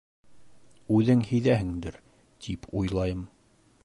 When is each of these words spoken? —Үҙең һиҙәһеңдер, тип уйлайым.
—Үҙең 0.99 1.21
һиҙәһеңдер, 1.31 2.01
тип 2.47 2.67
уйлайым. 2.81 3.23